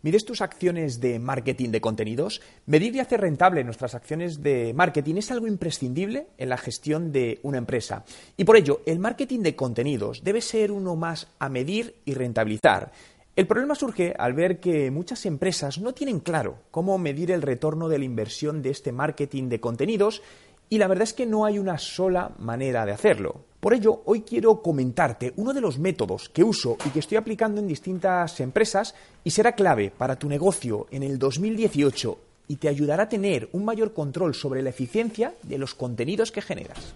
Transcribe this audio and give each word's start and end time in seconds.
¿Mides 0.00 0.24
tus 0.24 0.42
acciones 0.42 1.00
de 1.00 1.18
marketing 1.18 1.70
de 1.70 1.80
contenidos? 1.80 2.40
Medir 2.66 2.94
y 2.94 3.00
hacer 3.00 3.20
rentable 3.20 3.64
nuestras 3.64 3.96
acciones 3.96 4.44
de 4.44 4.72
marketing 4.72 5.16
es 5.16 5.32
algo 5.32 5.48
imprescindible 5.48 6.28
en 6.38 6.50
la 6.50 6.56
gestión 6.56 7.10
de 7.10 7.40
una 7.42 7.58
empresa. 7.58 8.04
Y 8.36 8.44
por 8.44 8.56
ello, 8.56 8.80
el 8.86 9.00
marketing 9.00 9.40
de 9.40 9.56
contenidos 9.56 10.22
debe 10.22 10.40
ser 10.40 10.70
uno 10.70 10.94
más 10.94 11.26
a 11.40 11.48
medir 11.48 11.96
y 12.04 12.14
rentabilizar. 12.14 12.92
El 13.34 13.48
problema 13.48 13.74
surge 13.74 14.14
al 14.16 14.34
ver 14.34 14.60
que 14.60 14.92
muchas 14.92 15.26
empresas 15.26 15.80
no 15.80 15.92
tienen 15.92 16.20
claro 16.20 16.60
cómo 16.70 16.96
medir 16.96 17.32
el 17.32 17.42
retorno 17.42 17.88
de 17.88 17.98
la 17.98 18.04
inversión 18.04 18.62
de 18.62 18.70
este 18.70 18.92
marketing 18.92 19.48
de 19.48 19.58
contenidos 19.58 20.22
y 20.68 20.78
la 20.78 20.86
verdad 20.86 21.04
es 21.04 21.12
que 21.12 21.26
no 21.26 21.44
hay 21.44 21.58
una 21.58 21.76
sola 21.76 22.30
manera 22.38 22.86
de 22.86 22.92
hacerlo. 22.92 23.47
Por 23.60 23.74
ello, 23.74 24.02
hoy 24.04 24.20
quiero 24.20 24.62
comentarte 24.62 25.32
uno 25.36 25.52
de 25.52 25.60
los 25.60 25.80
métodos 25.80 26.28
que 26.28 26.44
uso 26.44 26.76
y 26.86 26.90
que 26.90 27.00
estoy 27.00 27.16
aplicando 27.16 27.60
en 27.60 27.66
distintas 27.66 28.38
empresas 28.38 28.94
y 29.24 29.30
será 29.30 29.52
clave 29.52 29.90
para 29.90 30.16
tu 30.16 30.28
negocio 30.28 30.86
en 30.92 31.02
el 31.02 31.18
2018 31.18 32.18
y 32.46 32.56
te 32.56 32.68
ayudará 32.68 33.04
a 33.04 33.08
tener 33.08 33.48
un 33.52 33.64
mayor 33.64 33.92
control 33.92 34.36
sobre 34.36 34.62
la 34.62 34.70
eficiencia 34.70 35.34
de 35.42 35.58
los 35.58 35.74
contenidos 35.74 36.30
que 36.30 36.40
generas. 36.40 36.94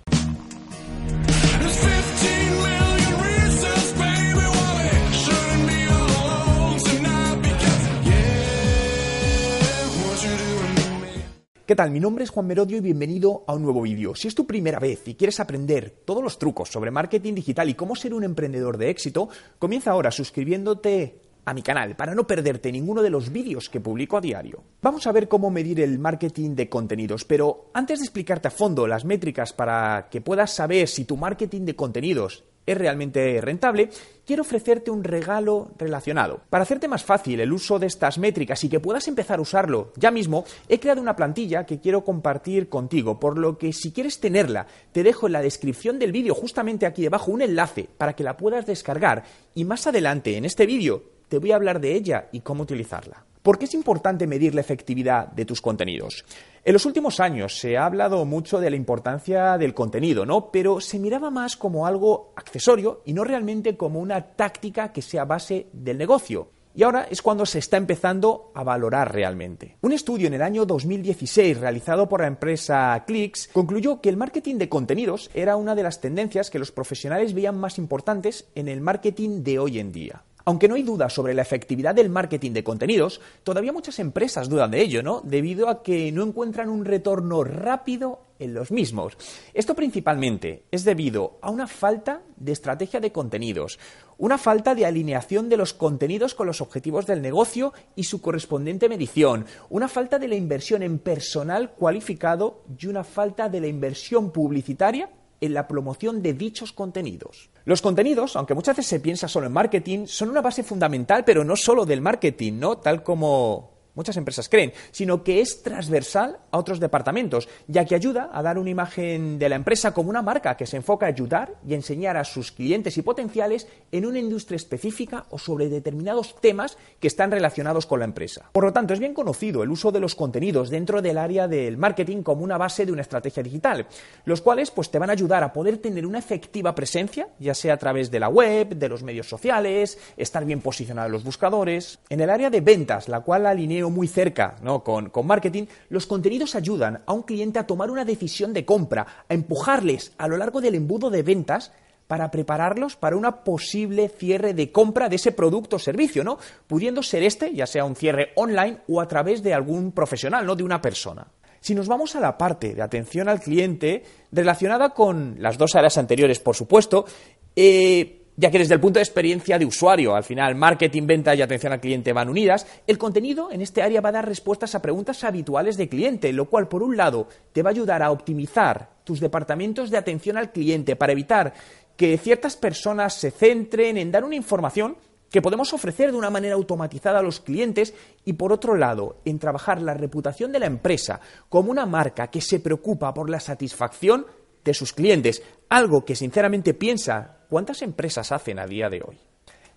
¿Qué 11.72 11.76
tal? 11.76 11.90
Mi 11.90 12.00
nombre 12.00 12.22
es 12.22 12.28
Juan 12.28 12.46
Merodio 12.46 12.76
y 12.76 12.80
bienvenido 12.80 13.44
a 13.46 13.54
un 13.54 13.62
nuevo 13.62 13.80
vídeo. 13.80 14.14
Si 14.14 14.28
es 14.28 14.34
tu 14.34 14.46
primera 14.46 14.78
vez 14.78 15.08
y 15.08 15.14
quieres 15.14 15.40
aprender 15.40 16.02
todos 16.04 16.22
los 16.22 16.38
trucos 16.38 16.68
sobre 16.68 16.90
marketing 16.90 17.32
digital 17.32 17.66
y 17.70 17.72
cómo 17.72 17.96
ser 17.96 18.12
un 18.12 18.24
emprendedor 18.24 18.76
de 18.76 18.90
éxito, 18.90 19.30
comienza 19.58 19.90
ahora 19.90 20.10
suscribiéndote 20.10 21.18
a 21.46 21.54
mi 21.54 21.62
canal 21.62 21.96
para 21.96 22.14
no 22.14 22.26
perderte 22.26 22.70
ninguno 22.70 23.00
de 23.00 23.08
los 23.08 23.32
vídeos 23.32 23.70
que 23.70 23.80
publico 23.80 24.18
a 24.18 24.20
diario. 24.20 24.62
Vamos 24.82 25.06
a 25.06 25.12
ver 25.12 25.28
cómo 25.28 25.50
medir 25.50 25.80
el 25.80 25.98
marketing 25.98 26.56
de 26.56 26.68
contenidos, 26.68 27.24
pero 27.24 27.70
antes 27.72 28.00
de 28.00 28.04
explicarte 28.04 28.48
a 28.48 28.50
fondo 28.50 28.86
las 28.86 29.06
métricas 29.06 29.54
para 29.54 30.08
que 30.10 30.20
puedas 30.20 30.52
saber 30.52 30.88
si 30.88 31.06
tu 31.06 31.16
marketing 31.16 31.62
de 31.62 31.74
contenidos 31.74 32.44
es 32.66 32.78
realmente 32.78 33.40
rentable, 33.40 33.90
quiero 34.26 34.42
ofrecerte 34.42 34.90
un 34.90 35.04
regalo 35.04 35.70
relacionado. 35.78 36.40
Para 36.50 36.62
hacerte 36.62 36.88
más 36.88 37.04
fácil 37.04 37.40
el 37.40 37.52
uso 37.52 37.78
de 37.78 37.86
estas 37.86 38.18
métricas 38.18 38.62
y 38.64 38.68
que 38.68 38.80
puedas 38.80 39.08
empezar 39.08 39.38
a 39.38 39.42
usarlo 39.42 39.92
ya 39.96 40.10
mismo, 40.10 40.44
he 40.68 40.78
creado 40.80 41.00
una 41.00 41.16
plantilla 41.16 41.66
que 41.66 41.80
quiero 41.80 42.04
compartir 42.04 42.68
contigo, 42.68 43.18
por 43.18 43.38
lo 43.38 43.58
que 43.58 43.72
si 43.72 43.92
quieres 43.92 44.20
tenerla, 44.20 44.66
te 44.92 45.02
dejo 45.02 45.26
en 45.26 45.32
la 45.32 45.42
descripción 45.42 45.98
del 45.98 46.12
vídeo 46.12 46.34
justamente 46.34 46.86
aquí 46.86 47.02
debajo 47.02 47.32
un 47.32 47.42
enlace 47.42 47.88
para 47.98 48.14
que 48.14 48.24
la 48.24 48.36
puedas 48.36 48.66
descargar 48.66 49.24
y 49.54 49.64
más 49.64 49.86
adelante 49.86 50.36
en 50.36 50.44
este 50.44 50.66
vídeo 50.66 51.02
te 51.28 51.38
voy 51.38 51.52
a 51.52 51.56
hablar 51.56 51.80
de 51.80 51.94
ella 51.94 52.28
y 52.30 52.40
cómo 52.40 52.62
utilizarla. 52.62 53.24
¿Por 53.42 53.58
qué 53.58 53.64
es 53.64 53.74
importante 53.74 54.28
medir 54.28 54.54
la 54.54 54.60
efectividad 54.60 55.26
de 55.26 55.44
tus 55.44 55.60
contenidos? 55.60 56.24
En 56.64 56.72
los 56.72 56.86
últimos 56.86 57.18
años 57.18 57.58
se 57.58 57.76
ha 57.76 57.86
hablado 57.86 58.24
mucho 58.24 58.60
de 58.60 58.70
la 58.70 58.76
importancia 58.76 59.58
del 59.58 59.74
contenido, 59.74 60.24
¿no? 60.24 60.52
Pero 60.52 60.80
se 60.80 61.00
miraba 61.00 61.28
más 61.28 61.56
como 61.56 61.84
algo 61.84 62.32
accesorio 62.36 63.02
y 63.04 63.12
no 63.12 63.24
realmente 63.24 63.76
como 63.76 63.98
una 63.98 64.20
táctica 64.36 64.92
que 64.92 65.02
sea 65.02 65.24
base 65.24 65.66
del 65.72 65.98
negocio. 65.98 66.50
Y 66.74 66.84
ahora 66.84 67.08
es 67.10 67.20
cuando 67.20 67.44
se 67.44 67.58
está 67.58 67.78
empezando 67.78 68.52
a 68.54 68.62
valorar 68.62 69.12
realmente. 69.12 69.76
Un 69.80 69.92
estudio 69.92 70.28
en 70.28 70.34
el 70.34 70.42
año 70.42 70.64
2016 70.64 71.58
realizado 71.58 72.08
por 72.08 72.20
la 72.20 72.28
empresa 72.28 73.02
Clicks 73.06 73.50
concluyó 73.52 74.00
que 74.00 74.08
el 74.08 74.16
marketing 74.16 74.56
de 74.56 74.68
contenidos 74.68 75.30
era 75.34 75.56
una 75.56 75.74
de 75.74 75.82
las 75.82 76.00
tendencias 76.00 76.48
que 76.48 76.60
los 76.60 76.70
profesionales 76.70 77.34
veían 77.34 77.58
más 77.58 77.76
importantes 77.76 78.46
en 78.54 78.68
el 78.68 78.80
marketing 78.80 79.42
de 79.42 79.58
hoy 79.58 79.80
en 79.80 79.90
día. 79.90 80.22
Aunque 80.44 80.68
no 80.68 80.74
hay 80.74 80.82
duda 80.82 81.08
sobre 81.08 81.34
la 81.34 81.42
efectividad 81.42 81.94
del 81.94 82.10
marketing 82.10 82.52
de 82.52 82.64
contenidos, 82.64 83.20
todavía 83.44 83.72
muchas 83.72 83.98
empresas 83.98 84.48
dudan 84.48 84.70
de 84.70 84.82
ello, 84.82 85.02
¿no? 85.02 85.20
Debido 85.22 85.68
a 85.68 85.82
que 85.82 86.10
no 86.12 86.22
encuentran 86.22 86.68
un 86.68 86.84
retorno 86.84 87.44
rápido 87.44 88.20
en 88.38 88.54
los 88.54 88.70
mismos. 88.72 89.16
Esto 89.54 89.74
principalmente 89.74 90.64
es 90.70 90.84
debido 90.84 91.38
a 91.42 91.50
una 91.50 91.66
falta 91.66 92.22
de 92.36 92.52
estrategia 92.52 93.00
de 93.00 93.12
contenidos, 93.12 93.78
una 94.18 94.36
falta 94.36 94.74
de 94.74 94.84
alineación 94.84 95.48
de 95.48 95.56
los 95.56 95.72
contenidos 95.72 96.34
con 96.34 96.46
los 96.46 96.60
objetivos 96.60 97.06
del 97.06 97.22
negocio 97.22 97.72
y 97.94 98.04
su 98.04 98.20
correspondiente 98.20 98.88
medición, 98.88 99.46
una 99.70 99.88
falta 99.88 100.18
de 100.18 100.28
la 100.28 100.34
inversión 100.34 100.82
en 100.82 100.98
personal 100.98 101.72
cualificado 101.72 102.62
y 102.78 102.86
una 102.86 103.04
falta 103.04 103.48
de 103.48 103.60
la 103.60 103.68
inversión 103.68 104.32
publicitaria 104.32 105.10
en 105.40 105.54
la 105.54 105.66
promoción 105.66 106.22
de 106.22 106.34
dichos 106.34 106.72
contenidos. 106.72 107.51
Los 107.64 107.82
contenidos, 107.82 108.36
aunque 108.36 108.54
muchas 108.54 108.76
veces 108.76 108.90
se 108.90 109.00
piensa 109.00 109.28
solo 109.28 109.46
en 109.46 109.52
marketing, 109.52 110.06
son 110.06 110.30
una 110.30 110.40
base 110.40 110.62
fundamental, 110.62 111.24
pero 111.24 111.44
no 111.44 111.56
solo 111.56 111.84
del 111.84 112.00
marketing, 112.00 112.54
¿no? 112.54 112.78
Tal 112.78 113.02
como 113.02 113.71
muchas 113.94 114.16
empresas 114.16 114.48
creen, 114.48 114.72
sino 114.90 115.22
que 115.22 115.40
es 115.40 115.62
transversal 115.62 116.38
a 116.50 116.58
otros 116.58 116.80
departamentos, 116.80 117.48
ya 117.66 117.84
que 117.84 117.94
ayuda 117.94 118.30
a 118.32 118.42
dar 118.42 118.58
una 118.58 118.70
imagen 118.70 119.38
de 119.38 119.48
la 119.48 119.56
empresa 119.56 119.92
como 119.92 120.10
una 120.10 120.22
marca 120.22 120.56
que 120.56 120.66
se 120.66 120.76
enfoca 120.76 121.06
a 121.06 121.10
ayudar 121.10 121.54
y 121.66 121.74
enseñar 121.74 122.16
a 122.16 122.24
sus 122.24 122.52
clientes 122.52 122.96
y 122.96 123.02
potenciales 123.02 123.68
en 123.90 124.06
una 124.06 124.18
industria 124.18 124.56
específica 124.56 125.26
o 125.30 125.38
sobre 125.38 125.68
determinados 125.68 126.36
temas 126.40 126.78
que 127.00 127.08
están 127.08 127.30
relacionados 127.30 127.86
con 127.86 127.98
la 127.98 128.04
empresa. 128.04 128.50
Por 128.52 128.64
lo 128.64 128.72
tanto, 128.72 128.94
es 128.94 129.00
bien 129.00 129.14
conocido 129.14 129.62
el 129.62 129.70
uso 129.70 129.92
de 129.92 130.00
los 130.00 130.14
contenidos 130.14 130.70
dentro 130.70 131.02
del 131.02 131.18
área 131.18 131.48
del 131.48 131.76
marketing 131.76 132.22
como 132.22 132.44
una 132.44 132.58
base 132.58 132.86
de 132.86 132.92
una 132.92 133.02
estrategia 133.02 133.42
digital, 133.42 133.86
los 134.24 134.40
cuales 134.40 134.70
pues 134.70 134.90
te 134.90 134.98
van 134.98 135.10
a 135.10 135.14
ayudar 135.14 135.42
a 135.42 135.52
poder 135.52 135.78
tener 135.78 136.06
una 136.06 136.18
efectiva 136.18 136.74
presencia, 136.74 137.28
ya 137.38 137.54
sea 137.54 137.74
a 137.74 137.78
través 137.78 138.10
de 138.10 138.20
la 138.20 138.28
web, 138.28 138.76
de 138.76 138.88
los 138.88 139.02
medios 139.02 139.28
sociales, 139.28 139.98
estar 140.16 140.44
bien 140.44 140.60
posicionado 140.60 141.06
en 141.06 141.12
los 141.12 141.24
buscadores. 141.24 141.98
En 142.08 142.20
el 142.20 142.30
área 142.30 142.50
de 142.50 142.60
ventas, 142.60 143.08
la 143.08 143.20
cual 143.20 143.46
alinea 143.46 143.81
muy 143.90 144.08
cerca 144.08 144.56
con, 144.84 145.10
con 145.10 145.26
marketing, 145.26 145.66
los 145.88 146.06
contenidos 146.06 146.54
ayudan 146.54 147.02
a 147.06 147.12
un 147.12 147.22
cliente 147.22 147.58
a 147.58 147.66
tomar 147.66 147.90
una 147.90 148.04
decisión 148.04 148.52
de 148.52 148.64
compra, 148.64 149.06
a 149.28 149.34
empujarles 149.34 150.12
a 150.18 150.28
lo 150.28 150.36
largo 150.36 150.60
del 150.60 150.74
embudo 150.74 151.10
de 151.10 151.22
ventas 151.22 151.72
para 152.06 152.30
prepararlos 152.30 152.96
para 152.96 153.16
una 153.16 153.42
posible 153.42 154.08
cierre 154.08 154.52
de 154.52 154.70
compra 154.70 155.08
de 155.08 155.16
ese 155.16 155.32
producto 155.32 155.76
o 155.76 155.78
servicio, 155.78 156.22
¿no? 156.22 156.38
Pudiendo 156.66 157.02
ser 157.02 157.22
este, 157.22 157.54
ya 157.54 157.66
sea 157.66 157.84
un 157.84 157.96
cierre 157.96 158.32
online 158.36 158.78
o 158.88 159.00
a 159.00 159.08
través 159.08 159.42
de 159.42 159.54
algún 159.54 159.92
profesional, 159.92 160.44
no 160.44 160.54
de 160.54 160.62
una 160.62 160.80
persona. 160.80 161.26
Si 161.60 161.74
nos 161.74 161.86
vamos 161.86 162.16
a 162.16 162.20
la 162.20 162.36
parte 162.36 162.74
de 162.74 162.82
atención 162.82 163.28
al 163.28 163.40
cliente, 163.40 164.02
relacionada 164.32 164.90
con 164.90 165.36
las 165.38 165.56
dos 165.56 165.74
áreas 165.74 165.96
anteriores, 165.96 166.40
por 166.40 166.56
supuesto, 166.56 167.06
eh, 167.54 168.21
ya 168.36 168.50
que 168.50 168.58
desde 168.58 168.74
el 168.74 168.80
punto 168.80 168.98
de 168.98 169.04
experiencia 169.04 169.58
de 169.58 169.66
usuario, 169.66 170.14
al 170.14 170.24
final 170.24 170.54
marketing, 170.54 171.06
venta 171.06 171.34
y 171.34 171.42
atención 171.42 171.72
al 171.72 171.80
cliente 171.80 172.12
van 172.12 172.28
unidas, 172.28 172.66
el 172.86 172.98
contenido 172.98 173.50
en 173.50 173.60
este 173.60 173.82
área 173.82 174.00
va 174.00 174.08
a 174.08 174.12
dar 174.12 174.28
respuestas 174.28 174.74
a 174.74 174.82
preguntas 174.82 175.22
habituales 175.24 175.76
de 175.76 175.88
cliente, 175.88 176.32
lo 176.32 176.46
cual 176.46 176.68
por 176.68 176.82
un 176.82 176.96
lado 176.96 177.28
te 177.52 177.62
va 177.62 177.70
a 177.70 177.72
ayudar 177.72 178.02
a 178.02 178.10
optimizar 178.10 178.90
tus 179.04 179.20
departamentos 179.20 179.90
de 179.90 179.98
atención 179.98 180.36
al 180.36 180.52
cliente 180.52 180.96
para 180.96 181.12
evitar 181.12 181.52
que 181.96 182.16
ciertas 182.16 182.56
personas 182.56 183.14
se 183.14 183.30
centren 183.30 183.98
en 183.98 184.10
dar 184.10 184.24
una 184.24 184.34
información 184.34 184.96
que 185.30 185.42
podemos 185.42 185.72
ofrecer 185.72 186.12
de 186.12 186.18
una 186.18 186.30
manera 186.30 186.54
automatizada 186.54 187.18
a 187.18 187.22
los 187.22 187.40
clientes 187.40 187.94
y 188.24 188.34
por 188.34 188.52
otro 188.52 188.76
lado 188.76 189.16
en 189.24 189.38
trabajar 189.38 189.80
la 189.80 189.94
reputación 189.94 190.52
de 190.52 190.58
la 190.58 190.66
empresa 190.66 191.20
como 191.48 191.70
una 191.70 191.86
marca 191.86 192.28
que 192.28 192.42
se 192.42 192.60
preocupa 192.60 193.12
por 193.14 193.30
la 193.30 193.40
satisfacción 193.40 194.26
de 194.62 194.74
sus 194.74 194.92
clientes, 194.92 195.42
algo 195.72 196.04
que 196.04 196.14
sinceramente 196.14 196.74
piensa 196.74 197.38
cuántas 197.48 197.80
empresas 197.80 198.30
hacen 198.30 198.58
a 198.58 198.66
día 198.66 198.90
de 198.90 199.02
hoy. 199.02 199.18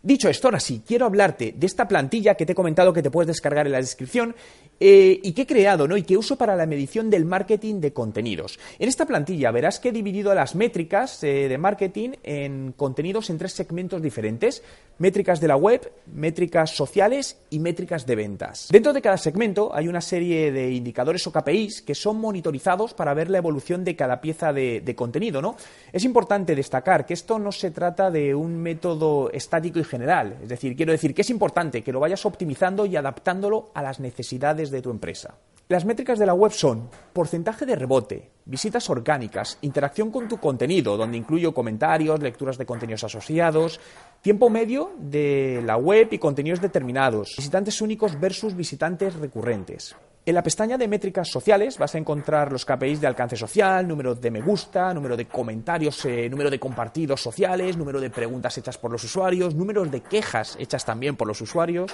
Dicho 0.05 0.29
esto, 0.29 0.49
ahora 0.49 0.59
sí, 0.59 0.83
quiero 0.85 1.07
hablarte 1.07 1.55
de 1.57 1.65
esta 1.65 1.87
plantilla 1.87 2.35
que 2.35 2.45
te 2.45 2.51
he 2.51 2.55
comentado 2.55 2.93
que 2.93 3.01
te 3.01 3.09
puedes 3.09 3.25
descargar 3.25 3.65
en 3.65 3.71
la 3.71 3.79
descripción 3.79 4.35
eh, 4.79 5.19
y 5.23 5.31
que 5.31 5.41
he 5.41 5.47
creado 5.47 5.87
¿no? 5.87 5.97
y 5.97 6.03
que 6.03 6.15
uso 6.15 6.35
para 6.35 6.55
la 6.55 6.67
medición 6.67 7.09
del 7.09 7.25
marketing 7.25 7.81
de 7.81 7.91
contenidos. 7.91 8.59
En 8.77 8.87
esta 8.87 9.07
plantilla 9.07 9.49
verás 9.49 9.79
que 9.79 9.89
he 9.89 9.91
dividido 9.91 10.35
las 10.35 10.53
métricas 10.53 11.23
eh, 11.23 11.47
de 11.47 11.57
marketing 11.57 12.11
en 12.21 12.73
contenidos 12.73 13.31
en 13.31 13.39
tres 13.39 13.53
segmentos 13.53 13.99
diferentes, 13.99 14.61
métricas 14.99 15.41
de 15.41 15.47
la 15.47 15.57
web, 15.57 15.91
métricas 16.13 16.69
sociales 16.69 17.39
y 17.49 17.57
métricas 17.57 18.05
de 18.05 18.15
ventas. 18.15 18.67
Dentro 18.69 18.93
de 18.93 19.01
cada 19.01 19.17
segmento 19.17 19.73
hay 19.73 19.87
una 19.87 20.01
serie 20.01 20.51
de 20.51 20.71
indicadores 20.71 21.25
o 21.25 21.31
KPIs 21.31 21.81
que 21.81 21.95
son 21.95 22.17
monitorizados 22.17 22.93
para 22.93 23.15
ver 23.15 23.31
la 23.31 23.39
evolución 23.39 23.83
de 23.83 23.95
cada 23.95 24.21
pieza 24.21 24.53
de, 24.53 24.81
de 24.81 24.95
contenido. 24.95 25.41
¿no? 25.41 25.55
Es 25.91 26.03
importante 26.03 26.53
destacar 26.53 27.07
que 27.07 27.15
esto 27.15 27.39
no 27.39 27.51
se 27.51 27.71
trata 27.71 28.11
de 28.11 28.35
un 28.35 28.57
método 28.57 29.31
estático 29.31 29.79
y 29.79 29.83
es 30.01 30.49
decir, 30.49 30.75
quiero 30.75 30.91
decir 30.91 31.13
que 31.13 31.21
es 31.21 31.29
importante 31.29 31.83
que 31.83 31.91
lo 31.91 31.99
vayas 31.99 32.25
optimizando 32.25 32.85
y 32.85 32.95
adaptándolo 32.95 33.71
a 33.73 33.81
las 33.81 33.99
necesidades 33.99 34.71
de 34.71 34.81
tu 34.81 34.91
empresa. 34.91 35.35
Las 35.67 35.83
métricas 35.83 36.19
de 36.19 36.27
la 36.27 36.35
web 36.35 36.51
son 36.51 36.89
porcentaje 37.11 37.65
de 37.65 37.75
rebote, 37.75 38.29
visitas 38.45 38.87
orgánicas, 38.91 39.57
interacción 39.61 40.11
con 40.11 40.27
tu 40.27 40.37
contenido, 40.37 40.95
donde 40.95 41.17
incluyo 41.17 41.55
comentarios, 41.55 42.21
lecturas 42.21 42.59
de 42.59 42.67
contenidos 42.67 43.03
asociados, 43.03 43.79
tiempo 44.21 44.51
medio 44.51 44.91
de 44.99 45.63
la 45.65 45.77
web 45.77 46.09
y 46.11 46.19
contenidos 46.19 46.61
determinados, 46.61 47.33
visitantes 47.35 47.81
únicos 47.81 48.19
versus 48.19 48.55
visitantes 48.55 49.15
recurrentes. 49.15 49.95
En 50.27 50.33
la 50.33 50.41
pestaña 50.41 50.75
de 50.75 50.87
métricas 50.87 51.29
sociales 51.29 51.77
vas 51.77 51.93
a 51.93 51.99
encontrar 51.99 52.51
los 52.51 52.65
KPIs 52.65 52.99
de 52.99 53.05
alcance 53.05 53.35
social, 53.35 53.87
número 53.87 54.15
de 54.15 54.31
me 54.31 54.41
gusta, 54.41 54.91
número 54.91 55.15
de 55.15 55.27
comentarios, 55.27 56.03
eh, 56.05 56.27
número 56.31 56.49
de 56.49 56.57
compartidos 56.57 57.21
sociales, 57.21 57.77
número 57.77 58.01
de 58.01 58.09
preguntas 58.09 58.57
hechas 58.57 58.79
por 58.79 58.91
los 58.91 59.03
usuarios, 59.03 59.53
números 59.53 59.91
de 59.91 60.01
quejas 60.01 60.57
hechas 60.59 60.83
también 60.83 61.15
por 61.15 61.27
los 61.27 61.41
usuarios. 61.41 61.91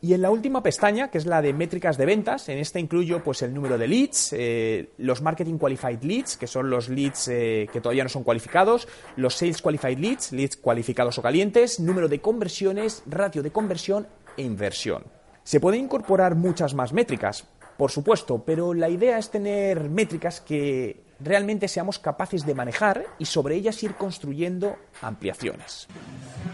Y 0.00 0.14
en 0.14 0.22
la 0.22 0.30
última 0.30 0.62
pestaña, 0.62 1.10
que 1.10 1.18
es 1.18 1.26
la 1.26 1.42
de 1.42 1.52
métricas 1.52 1.98
de 1.98 2.06
ventas, 2.06 2.48
en 2.48 2.56
esta 2.56 2.78
incluyo 2.78 3.22
pues 3.22 3.42
el 3.42 3.52
número 3.52 3.76
de 3.76 3.86
leads, 3.86 4.32
eh, 4.32 4.94
los 4.96 5.20
marketing 5.20 5.58
qualified 5.58 6.02
leads, 6.04 6.38
que 6.38 6.46
son 6.46 6.70
los 6.70 6.88
leads 6.88 7.28
eh, 7.28 7.68
que 7.70 7.82
todavía 7.82 8.04
no 8.04 8.08
son 8.08 8.24
cualificados, 8.24 8.88
los 9.16 9.34
sales 9.34 9.60
qualified 9.60 9.98
leads, 9.98 10.32
leads 10.32 10.56
cualificados 10.56 11.18
o 11.18 11.22
calientes, 11.22 11.80
número 11.80 12.08
de 12.08 12.22
conversiones, 12.22 13.02
ratio 13.04 13.42
de 13.42 13.50
conversión 13.50 14.06
e 14.38 14.42
inversión. 14.42 15.04
Se 15.42 15.60
pueden 15.60 15.82
incorporar 15.82 16.34
muchas 16.34 16.72
más 16.72 16.94
métricas, 16.94 17.46
por 17.76 17.90
supuesto, 17.90 18.42
pero 18.44 18.74
la 18.74 18.88
idea 18.88 19.18
es 19.18 19.30
tener 19.30 19.88
métricas 19.90 20.40
que 20.40 21.04
realmente 21.20 21.68
seamos 21.68 21.98
capaces 21.98 22.44
de 22.46 22.54
manejar 22.54 23.04
y 23.18 23.24
sobre 23.24 23.56
ellas 23.56 23.82
ir 23.82 23.94
construyendo 23.94 24.76
ampliaciones. 25.02 25.88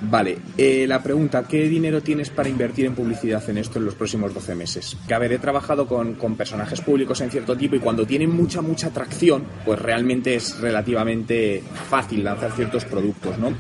Vale, 0.03 0.39
eh, 0.57 0.87
la 0.89 1.03
pregunta, 1.03 1.45
¿qué 1.47 1.69
dinero 1.69 2.03
tienes 2.03 2.31
para 2.31 2.49
invertir 2.49 2.87
en 2.87 2.95
publicidad 2.95 3.43
en 3.51 3.59
esto 3.59 3.79
en 3.79 3.85
los 3.85 3.95
próximos 3.95 4.33
12 4.33 4.55
meses? 4.55 4.97
Que 5.07 5.13
a 5.13 5.19
ver, 5.19 5.33
he 5.33 5.39
trabajado 5.39 5.87
con, 5.87 6.17
personajes 6.37 6.81
públicos 6.81 7.21
en 7.21 7.31
cierto 7.31 7.57
tipo 7.57 7.77
y 7.77 7.81
cuando 7.81 8.07
tienen 8.07 8.31
mucha, 8.31 8.63
mucha 8.63 8.87
atracción, 8.87 9.45
pues 9.65 9.79
realmente 9.79 10.35
es 10.35 10.59
relativamente 10.59 11.63
fácil 11.89 12.25
lanzar 12.25 12.53
ciertos 12.53 12.85
productos, 12.85 13.37
¿no? 13.39 13.53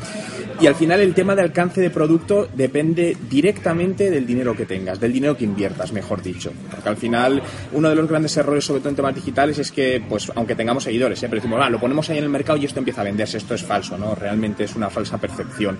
Y 0.60 0.66
al 0.66 0.74
final 0.74 1.00
el 1.00 1.14
tema 1.14 1.34
de 1.34 1.42
alcance 1.42 1.80
de 1.80 1.90
producto 1.90 2.48
depende 2.54 3.16
directamente 3.28 4.10
del 4.10 4.26
dinero 4.26 4.56
que 4.56 4.64
tengas, 4.64 4.98
del 4.98 5.12
dinero 5.12 5.36
que 5.36 5.44
inviertas, 5.44 5.92
mejor 5.92 6.22
dicho. 6.22 6.52
Porque 6.70 6.88
al 6.88 6.96
final 6.96 7.42
uno 7.72 7.88
de 7.90 7.94
los 7.94 8.08
grandes 8.08 8.36
errores, 8.36 8.64
sobre 8.64 8.80
todo 8.80 8.90
en 8.90 8.96
temas 8.96 9.14
digitales, 9.14 9.58
es 9.58 9.70
que, 9.70 10.02
pues 10.08 10.32
aunque 10.34 10.54
tengamos 10.54 10.84
seguidores, 10.84 11.22
¿eh? 11.22 11.26
pero 11.28 11.42
decimos, 11.42 11.60
ah, 11.62 11.68
lo 11.68 11.80
ponemos 11.80 12.08
ahí 12.08 12.18
en 12.18 12.24
el 12.24 12.30
mercado 12.30 12.58
y 12.58 12.64
esto 12.64 12.78
empieza 12.78 13.02
a 13.02 13.04
venderse, 13.04 13.36
esto 13.36 13.54
es 13.54 13.62
falso, 13.62 13.98
¿no? 13.98 14.14
Realmente 14.14 14.64
es 14.64 14.74
una 14.74 14.88
falsa 14.88 15.18
percepción 15.18 15.78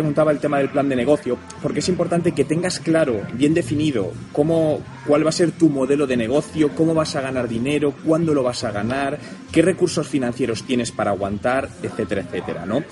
preguntaba 0.00 0.32
el 0.32 0.38
tema 0.38 0.56
del 0.56 0.70
plan 0.70 0.88
de 0.88 0.96
negocio, 0.96 1.36
porque 1.60 1.80
es 1.80 1.88
importante 1.90 2.32
que 2.32 2.44
tengas 2.44 2.80
claro, 2.80 3.20
bien 3.34 3.52
definido, 3.52 4.12
cómo, 4.32 4.80
cuál 5.06 5.26
va 5.26 5.28
a 5.28 5.32
ser 5.32 5.52
tu 5.52 5.68
modelo 5.68 6.06
de 6.06 6.16
negocio, 6.16 6.70
cómo 6.74 6.94
vas 6.94 7.16
a 7.16 7.20
ganar 7.20 7.46
dinero, 7.46 7.92
cuándo 8.02 8.32
lo 8.32 8.42
vas 8.42 8.64
a 8.64 8.72
ganar, 8.72 9.18
qué 9.52 9.60
recursos 9.60 10.08
financieros 10.08 10.62
tienes 10.62 10.90
para 10.90 11.10
aguantar, 11.10 11.68
etcétera, 11.82 12.22
etcétera, 12.22 12.64
¿no? 12.64 12.82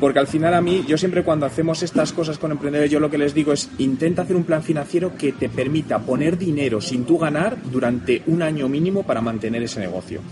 Porque 0.00 0.18
al 0.18 0.26
final 0.26 0.54
a 0.54 0.62
mí, 0.62 0.82
yo 0.88 0.96
siempre 0.96 1.22
cuando 1.24 1.44
hacemos 1.44 1.82
estas 1.82 2.14
cosas 2.14 2.38
con 2.38 2.52
emprendedores, 2.52 2.90
yo 2.90 3.00
lo 3.00 3.10
que 3.10 3.18
les 3.18 3.34
digo 3.34 3.52
es 3.52 3.68
intenta 3.76 4.22
hacer 4.22 4.34
un 4.34 4.44
plan 4.44 4.62
financiero 4.62 5.14
que 5.14 5.32
te 5.32 5.50
permita 5.50 5.98
poner 5.98 6.38
dinero 6.38 6.80
sin 6.80 7.04
tú 7.04 7.18
ganar 7.18 7.58
durante 7.70 8.22
un 8.28 8.40
año 8.40 8.66
mínimo 8.66 9.02
para 9.02 9.20
mantener 9.20 9.62
ese 9.62 9.80
negocio. 9.80 10.22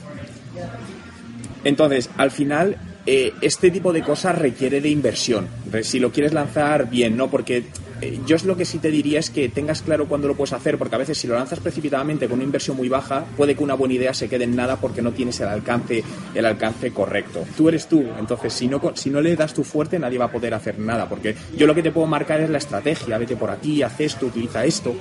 Entonces, 1.65 2.09
al 2.17 2.31
final, 2.31 2.79
eh, 3.07 3.33
este 3.41 3.71
tipo 3.71 3.93
de 3.93 4.03
cosas 4.03 4.37
requiere 4.39 4.81
de 4.81 4.89
inversión. 4.89 5.49
Si 5.83 5.99
lo 5.99 6.11
quieres 6.11 6.33
lanzar 6.33 6.89
bien, 6.89 7.17
¿no? 7.17 7.31
Porque 7.31 7.65
eh, 8.01 8.21
yo 8.27 8.37
es 8.37 8.45
lo 8.45 8.57
que 8.57 8.65
sí 8.65 8.79
te 8.79 8.91
diría 8.91 9.21
es 9.21 9.31
que 9.31 9.49
tengas 9.49 9.83
claro 9.83 10.07
cuándo 10.07 10.27
lo 10.29 10.35
puedes 10.35 10.53
hacer, 10.53 10.79
porque 10.79 10.95
a 10.95 10.99
veces 10.99 11.19
si 11.19 11.27
lo 11.27 11.35
lanzas 11.35 11.61
precipitadamente 11.61 12.27
con 12.27 12.35
una 12.35 12.45
inversión 12.45 12.77
muy 12.77 12.89
baja, 12.89 13.25
puede 13.37 13.55
que 13.55 13.63
una 13.63 13.75
buena 13.75 13.95
idea 13.95 14.15
se 14.15 14.29
quede 14.29 14.45
en 14.45 14.57
nada 14.57 14.77
porque 14.77 15.03
no 15.03 15.13
tienes 15.13 15.39
el 15.41 15.49
alcance, 15.49 16.03
el 16.35 16.47
alcance 16.47 16.93
correcto. 16.93 17.45
Tú 17.57 17.69
eres 17.69 17.87
tú, 17.87 18.05
entonces 18.19 18.53
si 18.53 18.69
no, 18.69 18.81
si 18.95 19.11
no 19.11 19.21
le 19.21 19.37
das 19.37 19.55
tu 19.55 19.65
fuerte, 19.65 19.99
nadie 19.99 20.19
va 20.19 20.27
a 20.27 20.33
poder 20.33 20.55
hacer 20.55 20.79
nada, 20.79 21.09
porque 21.09 21.35
yo 21.57 21.67
lo 21.67 21.75
que 21.75 21.83
te 21.83 21.93
puedo 21.93 22.07
marcar 22.07 22.41
es 22.41 22.51
la 22.51 22.59
estrategia, 22.59 23.19
vete 23.19 23.37
por 23.37 23.51
aquí, 23.51 23.83
haz 23.83 24.01
esto, 24.01 24.27
utiliza 24.27 24.65
esto, 24.65 24.95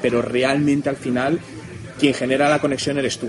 pero 0.00 0.22
realmente 0.22 0.88
al 0.88 0.96
final 0.96 1.38
quien 1.98 2.14
genera 2.14 2.48
la 2.48 2.60
conexión 2.60 2.98
eres 2.98 3.18
tú, 3.18 3.28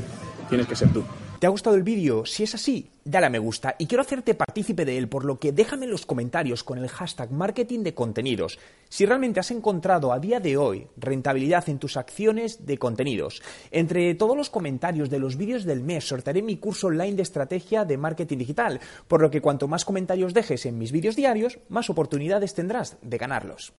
tienes 0.49 0.67
que 0.67 0.75
ser 0.75 0.93
tú. 0.93 1.03
¿Te 1.39 1.47
ha 1.47 1.49
gustado 1.49 1.77
el 1.77 1.83
vídeo? 1.83 2.25
Si 2.25 2.43
es 2.43 2.53
así, 2.53 2.89
dale 3.09 3.25
a 3.25 3.29
me 3.29 3.39
gusta 3.39 3.75
y 3.77 3.87
quiero 3.87 4.01
hacerte 4.01 4.35
partícipe 4.35 4.85
de 4.85 4.97
él, 4.97 5.09
por 5.09 5.25
lo 5.25 5.39
que 5.39 5.51
déjame 5.51 5.85
en 5.85 5.91
los 5.91 6.05
comentarios 6.05 6.63
con 6.63 6.77
el 6.77 6.87
hashtag 6.87 7.31
marketing 7.31 7.83
de 7.83 7.93
contenidos 7.93 8.59
si 8.89 9.05
realmente 9.05 9.39
has 9.39 9.51
encontrado 9.51 10.11
a 10.11 10.19
día 10.19 10.39
de 10.39 10.57
hoy 10.57 10.87
rentabilidad 10.97 11.69
en 11.69 11.79
tus 11.79 11.97
acciones 11.97 12.65
de 12.65 12.77
contenidos. 12.77 13.41
Entre 13.71 14.13
todos 14.15 14.35
los 14.35 14.49
comentarios 14.49 15.09
de 15.09 15.19
los 15.19 15.37
vídeos 15.37 15.63
del 15.63 15.81
mes 15.81 16.07
sortearé 16.07 16.41
mi 16.41 16.57
curso 16.57 16.87
online 16.87 17.15
de 17.15 17.23
estrategia 17.23 17.85
de 17.85 17.97
marketing 17.97 18.37
digital, 18.37 18.79
por 19.07 19.21
lo 19.21 19.29
que 19.29 19.41
cuanto 19.41 19.67
más 19.67 19.85
comentarios 19.85 20.33
dejes 20.33 20.65
en 20.65 20.77
mis 20.77 20.91
vídeos 20.91 21.15
diarios, 21.15 21.59
más 21.69 21.89
oportunidades 21.89 22.53
tendrás 22.53 22.97
de 23.01 23.17
ganarlos. 23.17 23.73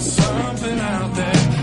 something 0.00 0.78
out 0.78 1.14
there. 1.14 1.55